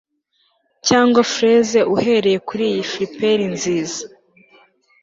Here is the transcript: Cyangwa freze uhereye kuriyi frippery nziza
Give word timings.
Cyangwa 0.87 1.19
freze 1.33 1.79
uhereye 1.95 2.37
kuriyi 2.47 2.81
frippery 2.91 3.45
nziza 3.55 4.01